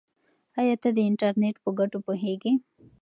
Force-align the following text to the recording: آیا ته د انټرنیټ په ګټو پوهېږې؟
آیا 0.59 0.75
ته 0.81 0.89
د 0.95 0.99
انټرنیټ 1.09 1.55
په 1.63 1.69
ګټو 1.79 1.97
پوهېږې؟ 2.05 2.53